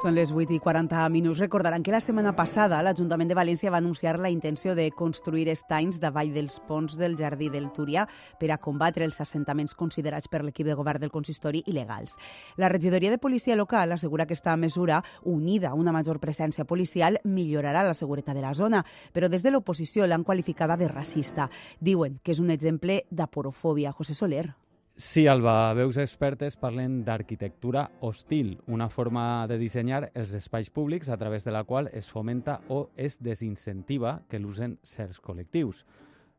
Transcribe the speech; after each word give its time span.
Són 0.00 0.14
les 0.16 0.30
8 0.32 0.54
i 0.54 0.58
40 0.64 1.02
minuts. 1.12 1.42
Recordaran 1.42 1.82
que 1.84 1.92
la 1.92 1.98
setmana 2.00 2.30
passada 2.32 2.78
l'Ajuntament 2.80 3.28
de 3.28 3.34
València 3.36 3.68
va 3.68 3.82
anunciar 3.82 4.14
la 4.16 4.30
intenció 4.32 4.72
de 4.72 4.86
construir 4.96 5.50
estanys 5.52 5.98
davall 6.00 6.30
dels 6.32 6.56
ponts 6.64 6.94
del 6.96 7.18
Jardí 7.18 7.50
del 7.52 7.66
Túria 7.76 8.06
per 8.40 8.48
a 8.48 8.56
combatre 8.56 9.04
els 9.04 9.20
assentaments 9.20 9.76
considerats 9.76 10.30
per 10.32 10.40
l'equip 10.40 10.70
de 10.70 10.78
govern 10.78 11.04
del 11.04 11.12
consistori 11.12 11.60
il·legals. 11.66 12.16
La 12.56 12.72
regidoria 12.72 13.12
de 13.12 13.20
policia 13.20 13.58
local 13.60 13.92
assegura 13.92 14.24
que 14.24 14.32
aquesta 14.32 14.56
mesura, 14.56 15.02
unida 15.24 15.74
a 15.74 15.76
una 15.76 15.92
major 15.92 16.16
presència 16.16 16.64
policial, 16.64 17.20
millorarà 17.24 17.84
la 17.84 17.92
seguretat 17.92 18.38
de 18.38 18.46
la 18.46 18.54
zona, 18.54 18.80
però 19.12 19.28
des 19.28 19.44
de 19.44 19.52
l'oposició 19.52 20.06
l'han 20.06 20.24
qualificada 20.24 20.80
de 20.80 20.88
racista. 20.88 21.50
Diuen 21.78 22.22
que 22.24 22.32
és 22.32 22.40
un 22.40 22.48
exemple 22.48 23.02
d'aporofòbia. 23.10 23.92
José 23.92 24.14
Soler. 24.14 24.59
Sí, 25.00 25.26
Alba, 25.26 25.72
veus 25.72 25.96
expertes 25.96 26.58
parlen 26.60 26.98
d'arquitectura 27.06 27.86
hostil, 28.04 28.50
una 28.68 28.90
forma 28.92 29.46
de 29.48 29.56
dissenyar 29.56 30.10
els 30.12 30.34
espais 30.36 30.68
públics 30.68 31.08
a 31.08 31.16
través 31.16 31.46
de 31.46 31.54
la 31.54 31.62
qual 31.64 31.86
es 31.96 32.10
fomenta 32.12 32.58
o 32.68 32.90
es 33.00 33.14
desincentiva 33.24 34.18
que 34.28 34.38
l'usen 34.38 34.74
certs 34.84 35.16
col·lectius. 35.24 35.86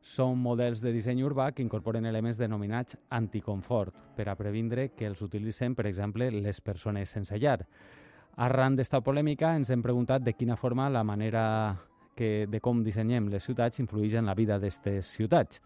Són 0.05 0.38
models 0.38 0.83
de 0.85 0.91
disseny 0.93 1.23
urbà 1.25 1.47
que 1.57 1.66
incorporen 1.66 2.05
elements 2.05 2.38
denominats 2.38 2.99
anticonfort 3.09 3.97
per 4.13 4.27
a 4.29 4.35
previndre 4.38 4.91
que 4.93 5.07
els 5.09 5.23
utilitzen, 5.25 5.73
per 5.73 5.88
exemple, 5.89 6.27
les 6.30 6.61
persones 6.61 7.09
sense 7.09 7.39
llar. 7.41 7.63
Arran 8.45 8.77
d'esta 8.77 9.02
polèmica 9.02 9.55
ens 9.57 9.73
hem 9.73 9.81
preguntat 9.81 10.21
de 10.21 10.35
quina 10.38 10.55
forma 10.55 10.85
la 10.93 11.02
manera 11.02 11.47
que, 12.13 12.45
de 12.45 12.61
com 12.61 12.85
dissenyem 12.85 13.31
les 13.33 13.49
ciutats 13.49 13.81
influeix 13.81 14.19
en 14.21 14.30
la 14.30 14.38
vida 14.38 14.59
d'aquestes 14.59 15.16
ciutats. 15.17 15.63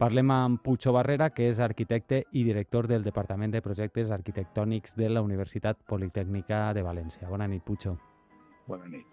Parlem 0.00 0.30
amb 0.32 0.62
Pucho 0.64 0.94
Barrera, 0.96 1.26
que 1.28 1.50
és 1.50 1.58
arquitecte 1.60 2.22
i 2.32 2.40
director 2.40 2.86
del 2.88 3.02
Departament 3.04 3.52
de 3.52 3.60
Projectes 3.60 4.08
Arquitectònics 4.14 4.94
de 4.96 5.10
la 5.12 5.20
Universitat 5.20 5.82
Politècnica 5.84 6.70
de 6.72 6.80
València. 6.80 7.28
Bona 7.28 7.44
nit, 7.44 7.60
Pucho. 7.66 7.98
Bona 8.64 8.88
nit. 8.88 9.04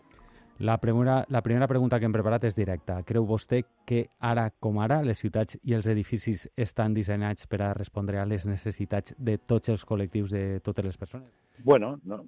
La 0.63 0.77
primera, 0.79 1.17
la 1.27 1.41
primera 1.43 1.67
pregunta 1.67 1.99
que 1.99 2.07
hem 2.07 2.15
preparat 2.15 2.45
és 2.47 2.55
directa. 2.55 3.01
Creu 3.03 3.27
vostè 3.27 3.59
que 3.85 4.05
ara 4.29 4.45
com 4.63 4.79
ara 4.79 5.01
les 5.03 5.19
ciutats 5.19 5.59
i 5.67 5.75
els 5.75 5.91
edificis 5.91 6.47
estan 6.55 6.95
dissenyats 6.95 7.51
per 7.51 7.59
a 7.65 7.73
respondre 7.75 8.21
a 8.21 8.25
les 8.25 8.47
necessitats 8.47 9.11
de 9.19 9.35
tots 9.37 9.67
els 9.75 9.83
col·lectius 9.83 10.31
de 10.31 10.45
totes 10.63 10.87
les 10.87 10.95
persones? 10.95 11.27
Bueno, 11.65 11.97
no, 12.05 12.23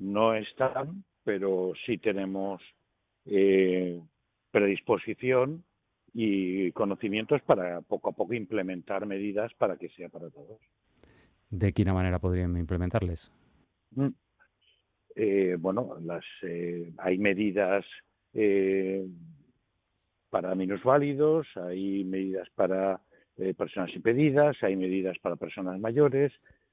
no 0.00 0.34
están, 0.34 1.02
pero 1.24 1.72
sí 1.86 1.96
tenemos 1.96 2.60
eh, 3.24 4.02
predisposición 4.50 5.62
y 6.12 6.72
conocimientos 6.72 7.40
para 7.42 7.80
poco 7.82 8.10
a 8.10 8.12
poco 8.12 8.34
implementar 8.34 9.06
medidas 9.06 9.52
para 9.54 9.76
que 9.76 9.88
sea 9.90 10.08
para 10.08 10.30
todos. 10.30 10.58
¿De 11.50 11.72
qué 11.72 11.84
manera 11.84 12.18
podrían 12.18 12.56
implementarles? 12.56 13.30
Mm. 13.92 14.08
Eh, 15.16 15.56
bueno, 15.58 15.96
las, 16.00 16.24
eh, 16.42 16.92
hay 16.98 17.18
medidas 17.18 17.84
eh, 18.32 19.04
para 20.30 20.54
minusválidos, 20.54 21.46
hay 21.56 22.04
medidas 22.04 22.48
para 22.54 23.00
eh, 23.36 23.54
personas 23.54 23.94
impedidas, 23.94 24.56
hay 24.62 24.76
medidas 24.76 25.18
para 25.18 25.36
personas 25.36 25.78
mayores, 25.80 26.32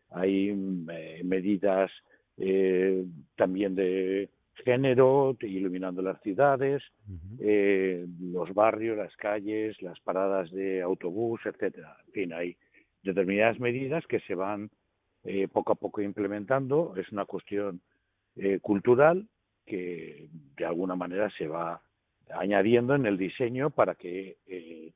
hay 0.10 0.54
mm, 0.54 0.90
eh, 0.92 1.22
medidas 1.24 1.92
eh, 2.38 3.06
también 3.36 3.76
de 3.76 4.30
género, 4.64 5.36
iluminando 5.42 6.02
las 6.02 6.22
ciudades, 6.22 6.84
uh 7.08 7.12
-huh. 7.12 7.38
eh, 7.42 8.06
los 8.20 8.54
barrios, 8.54 8.98
las 8.98 9.16
calles, 9.16 9.82
las 9.82 10.00
paradas 10.00 10.52
de 10.52 10.82
autobús, 10.82 11.42
etcétera. 11.46 11.98
En 12.08 12.12
fin, 12.14 12.34
hay 12.34 12.58
determinadas 13.04 13.60
medidas 13.60 14.06
que 14.08 14.20
se 14.22 14.36
van 14.36 14.70
eh, 15.24 15.48
poco 15.48 15.74
a 15.74 15.76
poco 15.76 16.02
implementando. 16.02 16.94
Es 16.96 17.12
una 17.12 17.26
cuestión 17.26 17.82
eh, 18.36 18.60
cultural 18.60 19.28
que 19.66 20.30
de 20.56 20.66
alguna 20.66 20.96
manera 20.96 21.30
se 21.38 21.48
va 21.48 21.82
añadiendo 22.30 22.96
en 22.96 23.06
el 23.06 23.18
diseño 23.18 23.70
para 23.70 23.96
que 23.96 24.38
eh, 24.48 24.94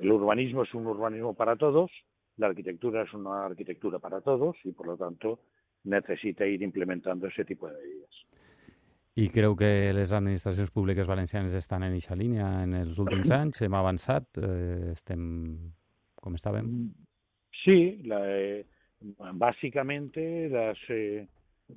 el 0.00 0.12
urbanismo 0.12 0.62
es 0.62 0.74
un 0.74 0.86
urbanismo 0.86 1.34
para 1.34 1.56
todos, 1.56 1.90
la 2.36 2.46
arquitectura 2.46 3.02
es 3.02 3.12
una 3.12 3.46
arquitectura 3.46 3.98
para 3.98 4.20
todos 4.20 4.56
y 4.64 4.72
por 4.72 4.86
lo 4.86 4.96
tanto 4.96 5.40
necesita 5.84 6.46
ir 6.46 6.62
implementando 6.62 7.26
ese 7.26 7.44
tipo 7.44 7.68
de 7.68 7.74
medidas. 7.74 8.10
I 9.18 9.26
creu 9.34 9.56
que 9.58 9.90
les 9.96 10.12
administracions 10.14 10.70
públiques 10.70 11.08
valencianes 11.10 11.54
estan 11.58 11.82
en 11.82 11.96
aquesta 11.96 12.14
línia 12.14 12.48
en 12.62 12.76
els 12.78 13.00
últims 13.02 13.32
anys? 13.40 13.62
Hem 13.66 13.74
avançat? 13.74 14.28
Eh, 14.38 14.92
estem 14.92 15.24
com 16.22 16.36
estàvem? 16.38 16.68
Sí, 17.64 17.98
la, 18.06 18.20
eh, 18.30 18.62
básicamente 19.34 20.48
las, 20.52 20.78
eh, 20.94 21.26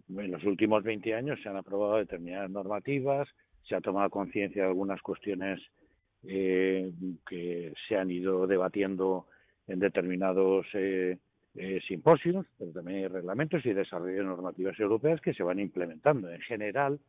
en 0.09 0.31
los 0.31 0.43
últimos 0.43 0.83
20 0.83 1.15
años 1.15 1.39
se 1.41 1.49
han 1.49 1.57
aprobado 1.57 1.97
determinadas 1.97 2.51
normativas, 2.51 3.27
se 3.67 3.75
ha 3.75 3.81
tomado 3.81 4.09
conciencia 4.11 4.61
de 4.61 4.69
algunas 4.69 5.01
cuestiones 5.01 5.59
eh, 6.23 6.91
que 7.27 7.73
se 7.87 7.97
han 7.97 8.11
ido 8.11 8.45
debatiendo 8.45 9.25
en 9.67 9.79
determinados 9.79 10.67
eh, 10.73 11.17
eh, 11.55 11.79
simposios, 11.87 12.45
pero 12.57 12.71
también 12.71 12.99
hay 12.99 13.07
reglamentos 13.07 13.65
y 13.65 13.73
desarrollo 13.73 14.17
de 14.17 14.23
normativas 14.23 14.79
europeas 14.79 15.21
que 15.21 15.33
se 15.33 15.43
van 15.43 15.59
implementando. 15.59 16.29
En 16.29 16.41
general, 16.41 16.99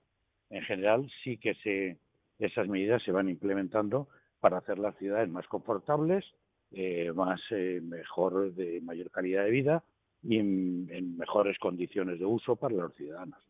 en 0.53 0.63
general 0.63 1.11
sí 1.25 1.39
que 1.39 1.55
se, 1.55 1.99
esas 2.39 2.69
medidas 2.69 3.03
se 3.03 3.11
van 3.11 3.29
implementando 3.29 4.09
para 4.39 4.59
hacer 4.59 4.79
las 4.79 4.97
ciudades 4.99 5.29
más 5.29 5.47
confortables, 5.49 6.25
eh, 6.71 7.11
más 7.13 7.41
eh, 7.51 7.81
mejor, 7.83 8.53
de 8.55 8.81
mayor 8.83 9.11
calidad 9.11 9.45
de 9.45 9.51
vida 9.51 9.83
y 10.23 10.39
en, 10.39 11.17
mejores 11.17 11.59
condiciones 11.59 12.19
de 12.19 12.27
uso 12.27 12.57
para 12.57 12.75
los 12.75 12.95
ciudadanos. 12.95 13.41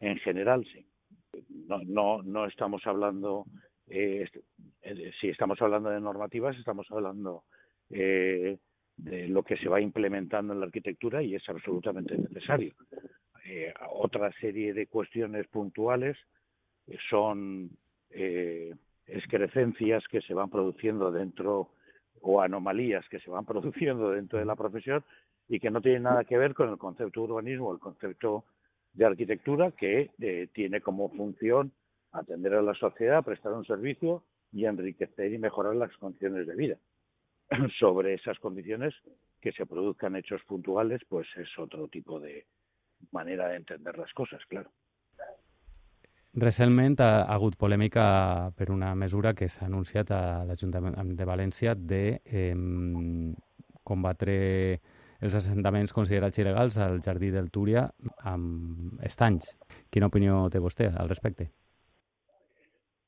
En 0.00 0.18
general, 0.18 0.64
sí. 0.72 0.86
No, 1.48 1.78
no, 1.84 2.22
no 2.22 2.46
estamos 2.46 2.86
hablando, 2.86 3.46
eh, 3.88 4.28
si 5.20 5.28
estamos 5.28 5.60
hablando 5.60 5.90
de 5.90 6.00
normativas, 6.00 6.56
estamos 6.56 6.86
hablando 6.90 7.44
eh, 7.90 8.58
de 8.96 9.28
lo 9.28 9.42
que 9.42 9.56
se 9.56 9.68
va 9.68 9.80
implementando 9.80 10.52
en 10.52 10.60
la 10.60 10.66
arquitectura 10.66 11.22
y 11.22 11.34
es 11.34 11.48
absolutamente 11.48 12.16
necesario. 12.16 12.74
Eh, 13.44 13.72
otra 13.90 14.32
serie 14.40 14.72
de 14.72 14.86
cuestiones 14.86 15.46
puntuales 15.48 16.16
son 17.10 17.70
eh, 18.10 18.74
excrecencias 19.06 20.02
que 20.08 20.22
se 20.22 20.34
van 20.34 20.50
produciendo 20.50 21.10
dentro 21.12 21.70
o 22.22 22.40
anomalías 22.40 23.06
que 23.08 23.20
se 23.20 23.30
van 23.30 23.44
produciendo 23.46 24.10
dentro 24.10 24.38
de 24.38 24.44
la 24.44 24.56
profesión 24.56 25.04
y 25.48 25.60
que 25.60 25.70
no 25.70 25.82
tienen 25.82 26.04
nada 26.04 26.24
que 26.24 26.38
ver 26.38 26.54
con 26.54 26.70
el 26.70 26.78
concepto 26.78 27.20
de 27.20 27.32
urbanismo, 27.32 27.72
el 27.72 27.78
concepto 27.78 28.44
de 28.94 29.04
arquitectura 29.04 29.72
que 29.72 30.10
eh, 30.20 30.48
tiene 30.54 30.80
como 30.80 31.10
función 31.10 31.72
atender 32.12 32.54
a 32.54 32.62
la 32.62 32.74
sociedad, 32.74 33.24
prestar 33.24 33.52
un 33.52 33.66
servicio 33.66 34.22
y 34.52 34.64
enriquecer 34.64 35.32
y 35.32 35.38
mejorar 35.38 35.74
las 35.76 35.94
condiciones 35.98 36.46
de 36.46 36.54
vida. 36.54 36.78
Sobre 37.78 38.14
esas 38.14 38.38
condiciones 38.38 38.94
que 39.40 39.52
se 39.52 39.66
produzcan 39.66 40.16
hechos 40.16 40.42
puntuales, 40.44 41.02
pues 41.08 41.26
es 41.36 41.48
otro 41.58 41.88
tipo 41.88 42.20
de 42.20 42.46
manera 43.12 43.48
de 43.48 43.56
entender 43.56 43.96
las 43.98 44.12
cosas, 44.12 44.44
claro. 44.48 44.70
Recentment 46.34 46.98
ha 46.98 47.22
hagut 47.30 47.54
polèmica 47.54 48.50
per 48.58 48.72
una 48.74 48.90
mesura 48.98 49.34
que 49.38 49.46
s'ha 49.46 49.68
anunciat 49.68 50.10
a 50.10 50.42
l'Ajuntament 50.48 51.14
de 51.14 51.26
València 51.28 51.76
de 51.78 52.02
eh, 52.26 52.56
combatre 53.86 54.34
els 55.24 55.36
assentaments 55.38 55.94
considerats 55.94 56.40
il·legals 56.42 56.76
al 56.82 56.98
Jardí 57.04 57.30
del 57.30 57.52
Túria 57.54 57.84
amb 58.26 58.98
estanys. 59.06 59.54
Quina 59.94 60.10
opinió 60.10 60.48
té 60.50 60.58
vostè 60.58 60.90
al 60.90 61.08
respecte? 61.08 61.52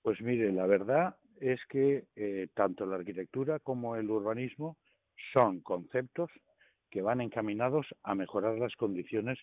Pues 0.07 0.23
mire, 0.23 0.53
la 0.53 0.67
verdad 0.71 1.17
es 1.41 1.61
que 1.69 2.07
eh, 2.15 2.47
tanto 2.55 2.87
la 2.87 2.97
arquitectura 2.97 3.59
como 3.59 3.97
el 3.97 4.09
urbanismo 4.09 4.77
son 5.33 5.61
conceptos 5.61 6.31
que 6.91 7.03
van 7.03 7.21
encaminados 7.21 7.87
a 8.05 8.15
mejorar 8.15 8.57
las 8.57 8.77
condiciones 8.77 9.39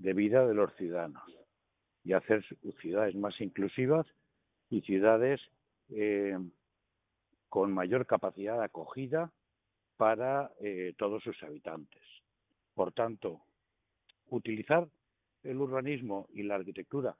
de 0.00 0.14
vida 0.14 0.46
de 0.46 0.54
los 0.54 0.74
ciudadanos 0.76 1.22
y 2.04 2.14
hacer 2.14 2.44
ciudades 2.80 3.14
más 3.14 3.38
inclusivas 3.40 4.06
y 4.70 4.80
ciudades 4.80 5.40
eh, 5.90 6.38
con 7.48 7.72
mayor 7.72 8.06
capacidad 8.06 8.58
de 8.58 8.64
acogida 8.64 9.30
para 9.96 10.52
eh, 10.60 10.94
todos 10.96 11.22
sus 11.22 11.42
habitantes. 11.42 12.02
Por 12.74 12.92
tanto, 12.92 13.42
utilizar 14.28 14.88
el 15.42 15.58
urbanismo 15.58 16.28
y 16.32 16.44
la 16.44 16.54
arquitectura 16.54 17.16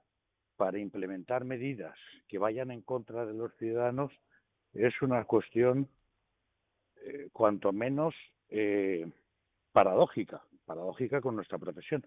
para 0.56 0.78
implementar 0.78 1.44
medidas 1.44 1.96
que 2.28 2.38
vayan 2.38 2.70
en 2.70 2.80
contra 2.80 3.26
de 3.26 3.34
los 3.34 3.54
ciudadanos 3.56 4.12
es 4.72 5.02
una 5.02 5.24
cuestión 5.24 5.88
eh, 7.02 7.28
cuanto 7.32 7.72
menos 7.72 8.14
paradójica, 9.72 10.42
paradójica 10.64 11.20
con 11.20 11.36
nuestra 11.36 11.58
profesión. 11.58 12.04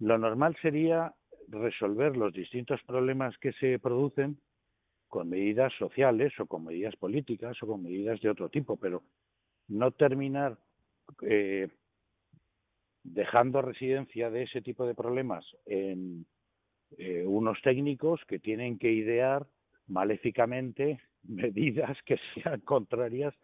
Lo 0.00 0.18
normal 0.18 0.56
sería 0.62 1.14
resolver 1.48 2.16
los 2.16 2.32
distintos 2.32 2.82
problemas 2.84 3.36
que 3.38 3.52
se 3.54 3.78
producen 3.78 4.38
con 5.08 5.28
medidas 5.28 5.72
sociales 5.78 6.32
o 6.38 6.46
con 6.46 6.64
medidas 6.64 6.94
políticas 6.96 7.56
o 7.62 7.66
con 7.66 7.82
medidas 7.82 8.20
de 8.20 8.28
otro 8.28 8.48
tipo, 8.50 8.76
pero 8.76 9.02
no 9.68 9.90
terminar 9.92 10.58
eh, 11.22 11.68
dejando 13.02 13.62
residencia 13.62 14.30
de 14.30 14.42
ese 14.42 14.60
tipo 14.60 14.86
de 14.86 14.94
problemas 14.94 15.44
en 15.66 16.26
eh, 16.96 17.24
unos 17.26 17.60
técnicos 17.62 18.20
que 18.26 18.38
tienen 18.38 18.78
que 18.78 18.92
idear 18.92 19.46
maléficamente 19.86 21.00
medidas 21.22 21.96
que 22.04 22.18
sean 22.34 22.60
contrarias 22.60 23.34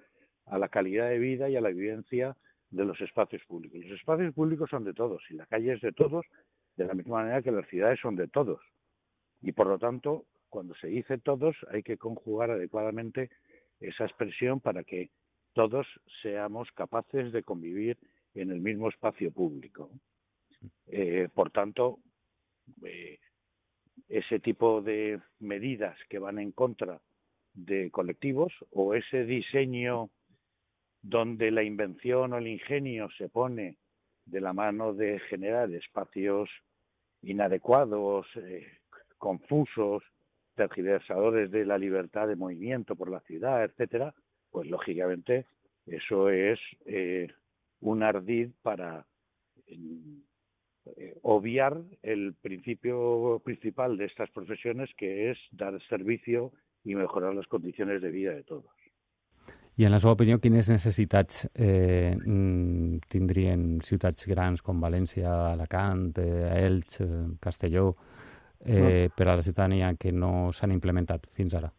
a 0.46 0.58
la 0.58 0.68
calidad 0.68 1.08
de 1.08 1.18
vida 1.18 1.48
y 1.48 1.56
a 1.56 1.60
la 1.60 1.70
vivencia 1.70 2.36
de 2.74 2.84
los 2.84 3.00
espacios 3.00 3.42
públicos. 3.46 3.80
Los 3.84 3.98
espacios 3.98 4.34
públicos 4.34 4.68
son 4.68 4.84
de 4.84 4.92
todos 4.92 5.22
y 5.30 5.34
la 5.34 5.46
calle 5.46 5.74
es 5.74 5.80
de 5.80 5.92
todos, 5.92 6.26
de 6.76 6.86
la 6.86 6.94
misma 6.94 7.18
manera 7.18 7.42
que 7.42 7.52
las 7.52 7.68
ciudades 7.68 8.00
son 8.00 8.16
de 8.16 8.28
todos. 8.28 8.60
Y 9.42 9.52
por 9.52 9.66
lo 9.68 9.78
tanto, 9.78 10.24
cuando 10.48 10.74
se 10.74 10.88
dice 10.88 11.18
todos, 11.18 11.56
hay 11.70 11.82
que 11.82 11.96
conjugar 11.96 12.50
adecuadamente 12.50 13.30
esa 13.80 14.04
expresión 14.04 14.60
para 14.60 14.82
que 14.82 15.10
todos 15.52 15.86
seamos 16.22 16.70
capaces 16.72 17.32
de 17.32 17.42
convivir 17.42 17.96
en 18.34 18.50
el 18.50 18.60
mismo 18.60 18.88
espacio 18.88 19.30
público. 19.30 19.90
Eh, 20.86 21.28
por 21.32 21.50
tanto, 21.50 22.00
eh, 22.84 23.18
ese 24.08 24.40
tipo 24.40 24.82
de 24.82 25.20
medidas 25.38 25.96
que 26.08 26.18
van 26.18 26.38
en 26.38 26.50
contra 26.50 27.00
de 27.52 27.90
colectivos 27.90 28.52
o 28.72 28.94
ese 28.94 29.24
diseño 29.24 30.10
donde 31.04 31.50
la 31.50 31.62
invención 31.62 32.32
o 32.32 32.38
el 32.38 32.46
ingenio 32.46 33.10
se 33.18 33.28
pone 33.28 33.76
de 34.24 34.40
la 34.40 34.54
mano 34.54 34.94
de 34.94 35.18
generar 35.28 35.70
espacios 35.70 36.48
inadecuados, 37.20 38.26
eh, 38.36 38.66
confusos, 39.18 40.02
tergiversadores 40.54 41.50
de 41.50 41.66
la 41.66 41.76
libertad 41.76 42.26
de 42.26 42.36
movimiento 42.36 42.96
por 42.96 43.10
la 43.10 43.20
ciudad, 43.20 43.64
etcétera, 43.64 44.14
pues 44.50 44.68
lógicamente 44.70 45.44
eso 45.84 46.30
es 46.30 46.58
eh, 46.86 47.28
un 47.80 48.02
ardid 48.02 48.52
para 48.62 49.06
eh, 49.66 51.18
obviar 51.20 51.82
el 52.02 52.34
principio 52.40 53.42
principal 53.44 53.98
de 53.98 54.06
estas 54.06 54.30
profesiones, 54.30 54.88
que 54.96 55.30
es 55.30 55.38
dar 55.50 55.78
servicio 55.88 56.52
y 56.82 56.94
mejorar 56.94 57.34
las 57.34 57.46
condiciones 57.46 58.00
de 58.00 58.10
vida 58.10 58.32
de 58.32 58.44
todos. 58.44 58.83
I 59.76 59.84
en 59.84 59.90
la 59.90 59.98
seva 59.98 60.12
opinió, 60.14 60.38
quines 60.38 60.68
necessitats 60.70 61.48
eh, 61.50 62.14
mm, 62.14 63.08
tindrien 63.10 63.80
ciutats 63.82 64.28
grans 64.30 64.62
com 64.62 64.78
València, 64.78 65.32
Alacant, 65.50 66.12
eh, 66.22 66.52
Elx, 66.60 67.00
eh, 67.02 67.08
Castelló, 67.42 67.96
eh, 68.64 69.08
per 69.14 69.28
a 69.28 69.36
la 69.36 69.42
ciudadanía 69.42 69.94
que 69.98 70.12
no 70.12 70.52
s'han 70.52 70.72
implementat 70.72 71.26
fins 71.34 71.54
ara? 71.54 71.72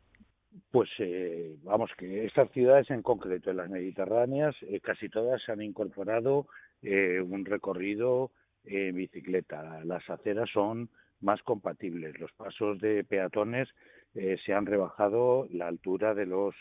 Pues 0.72 0.90
eh, 1.00 1.56
vamos, 1.64 1.92
que 1.98 2.26
estas 2.26 2.52
ciudades 2.52 2.90
en 2.92 3.02
concreto, 3.02 3.50
en 3.50 3.58
las 3.58 3.70
mediterráneas, 3.70 4.56
eh, 4.62 4.82
casi 4.82 5.08
todas 5.08 5.48
han 5.48 5.62
incorporado 5.62 6.48
eh, 6.82 7.22
un 7.22 7.46
recorrido 7.46 8.32
en 8.66 8.96
bicicleta. 8.96 9.86
Las 9.86 10.10
aceras 10.10 10.50
son 10.52 10.90
más 11.22 11.42
compatibles. 11.44 12.20
Los 12.20 12.34
pasos 12.34 12.80
de 12.82 13.04
peatones 13.04 13.70
se 14.14 14.54
han 14.54 14.66
rebajado 14.66 15.46
la 15.52 15.68
altura 15.68 16.14
de 16.14 16.26
los 16.26 16.56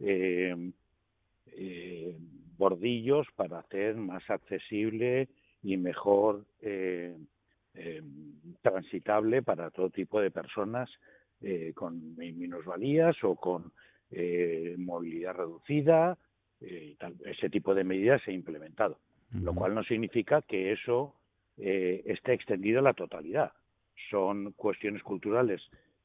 eh, 0.00 0.72
eh, 1.46 2.16
bordillos 2.56 3.26
para 3.36 3.58
hacer 3.60 3.96
más 3.96 4.28
accesible 4.30 5.28
y 5.62 5.76
mejor 5.76 6.44
eh, 6.60 7.16
eh, 7.74 8.02
transitable 8.62 9.42
para 9.42 9.70
todo 9.70 9.90
tipo 9.90 10.20
de 10.20 10.30
personas 10.30 10.90
eh, 11.40 11.72
con 11.74 12.14
minusvalías 12.16 13.16
o 13.24 13.34
con 13.36 13.72
eh, 14.10 14.74
movilidad 14.78 15.34
reducida. 15.34 16.18
Tal, 16.98 17.14
ese 17.26 17.50
tipo 17.50 17.74
de 17.74 17.84
medidas 17.84 18.22
se 18.22 18.30
ha 18.30 18.34
implementado, 18.34 18.98
uh 19.34 19.36
-huh. 19.36 19.42
lo 19.42 19.54
cual 19.54 19.74
no 19.74 19.82
significa 19.84 20.40
que 20.40 20.72
eso 20.72 21.14
eh, 21.58 22.02
esté 22.06 22.32
extendido 22.32 22.78
a 22.78 22.82
la 22.82 22.94
totalidad. 22.94 23.52
Son 24.10 24.52
cuestiones 24.52 25.02
culturales 25.02 25.60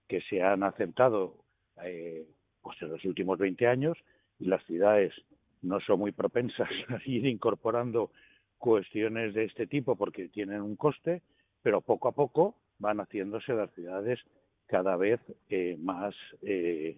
que 0.07 0.19
se 0.21 0.41
han 0.41 0.63
aceptado 0.63 1.45
eh, 1.83 2.27
pues 2.61 2.81
en 2.81 2.89
los 2.89 3.03
últimos 3.05 3.37
20 3.37 3.67
años 3.67 3.97
y 4.39 4.45
las 4.45 4.63
ciudades 4.65 5.13
no 5.61 5.79
son 5.81 5.99
muy 5.99 6.11
propensas 6.11 6.69
a 6.89 6.99
ir 7.05 7.25
incorporando 7.25 8.11
cuestiones 8.57 9.33
de 9.33 9.45
este 9.45 9.67
tipo 9.67 9.95
porque 9.95 10.29
tienen 10.29 10.61
un 10.61 10.75
coste, 10.75 11.21
pero 11.61 11.81
poco 11.81 12.07
a 12.09 12.11
poco 12.11 12.55
van 12.79 12.99
haciéndose 12.99 13.53
las 13.53 13.71
ciudades 13.73 14.19
cada 14.67 14.95
vez 14.95 15.19
eh, 15.49 15.77
más 15.79 16.15
eh, 16.43 16.97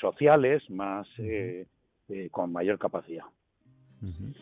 sociales, 0.00 0.68
más 0.70 1.06
eh, 1.18 1.66
eh, 2.08 2.28
con 2.30 2.52
mayor 2.52 2.78
capacidad. 2.78 3.24
Uh 4.02 4.06
-huh. 4.06 4.34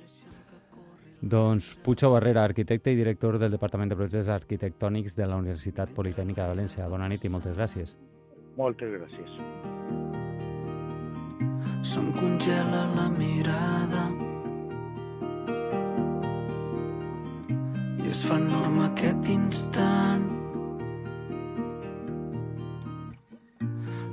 Doncs 1.20 1.74
Pucho 1.82 2.12
Barrera, 2.12 2.44
arquitecte 2.44 2.92
i 2.92 2.94
director 2.94 3.38
del 3.38 3.50
Departament 3.50 3.90
de 3.90 3.96
Projectes 3.96 4.28
Arquitectònics 4.28 5.16
de 5.16 5.26
la 5.26 5.36
Universitat 5.36 5.90
Politècnica 5.90 6.46
de 6.46 6.54
València. 6.54 6.88
Bona 6.88 7.08
nit 7.08 7.24
i 7.24 7.28
moltes 7.28 7.56
gràcies. 7.56 7.96
Moltes 8.56 8.88
gràcies. 8.88 9.77
Se'm 11.82 12.12
congela 12.16 12.82
la 12.96 13.06
mirada. 13.12 14.04
I 17.98 18.08
es 18.08 18.24
fa 18.26 18.40
enorme 18.40 18.88
aquest 18.88 19.30
instant. 19.34 20.26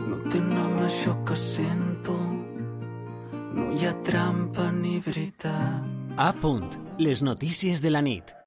No 0.06 0.22
té 0.30 0.44
nom 0.44 0.80
això 0.86 1.18
que 1.26 1.40
sento. 1.40 2.16
No 3.56 3.72
hi 3.74 3.88
ha 3.88 3.96
trampa 4.08 4.70
ni 4.76 5.00
veritat. 5.00 5.94
A 6.18 6.32
punt, 6.42 6.70
les 7.00 7.24
notícies 7.24 7.82
de 7.82 7.92
la 7.92 8.02
nit. 8.02 8.36